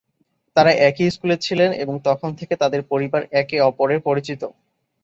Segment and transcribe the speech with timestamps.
[0.55, 4.41] তারা একই স্কুলে ছিলেন এবং তখন থেকে তাদের পরিবার একে অপরের পরিচিত।